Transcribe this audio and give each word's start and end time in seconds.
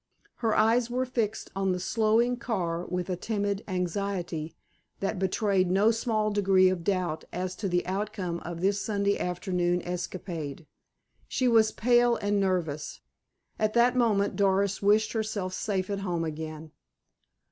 Her 0.37 0.55
eyes 0.55 0.89
were 0.89 1.05
fixed 1.05 1.51
on 1.55 1.73
the 1.73 1.79
slowing 1.79 2.35
car 2.37 2.87
with 2.87 3.07
a 3.07 3.15
timid 3.15 3.63
anxiety 3.67 4.55
that 4.99 5.19
betrayed 5.19 5.69
no 5.69 5.91
small 5.91 6.31
degree 6.31 6.69
of 6.69 6.83
doubt 6.83 7.25
as 7.31 7.55
to 7.57 7.69
the 7.69 7.85
outcome 7.85 8.39
of 8.39 8.61
this 8.61 8.81
Sunday 8.81 9.19
afternoon 9.19 9.79
escapade. 9.83 10.65
She 11.27 11.47
was 11.47 11.71
pale 11.71 12.15
and 12.15 12.39
nervous. 12.39 13.01
At 13.59 13.75
that 13.75 13.95
moment 13.95 14.35
Doris 14.35 14.81
wished 14.81 15.13
herself 15.13 15.53
safe 15.53 15.87
at 15.87 15.99
home 15.99 16.23
again. 16.23 16.71